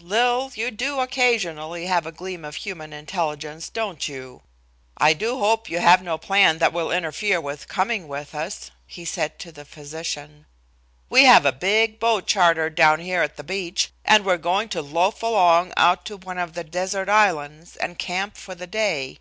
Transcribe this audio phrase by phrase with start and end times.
[0.00, 4.40] "Lil, you do occasionally have a gleam of human intelligence, don't you?
[4.96, 8.70] "I do hope that you have no plan that will interfere with coming with us,"
[8.86, 10.46] he said to the physician.
[11.10, 14.80] "We have a big boat chartered down here at the beach, and we're going to
[14.80, 19.18] loaf along out to one of the 'desert islands' and camp for the day."